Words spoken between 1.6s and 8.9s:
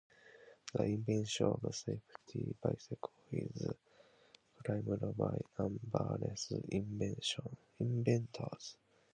the safety bicycle is claimed by numberless inventors.